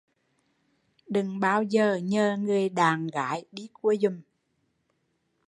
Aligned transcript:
Đừng 1.07 1.39
bao 1.39 1.63
giờ 1.63 1.95
nhờ 1.95 2.37
người 2.37 2.69
đạn 2.69 3.07
gái 3.07 3.45
đi 3.51 3.69
cua 3.73 3.93
giùm 4.01 4.21